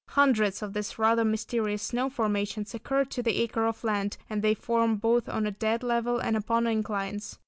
Hundreds 0.15 0.63
of 0.63 0.73
these 0.73 0.97
rather 0.97 1.23
mysterious 1.23 1.83
snow 1.83 2.09
formations 2.09 2.73
occur 2.73 3.05
to 3.05 3.21
the 3.21 3.37
acre 3.39 3.67
of 3.67 3.83
land, 3.83 4.17
and 4.31 4.41
they 4.41 4.55
form 4.55 4.95
both 4.95 5.29
on 5.29 5.45
a 5.45 5.51
dead 5.51 5.83
level 5.83 6.17
and 6.17 6.35
upon 6.35 6.65
inclines. 6.65 7.37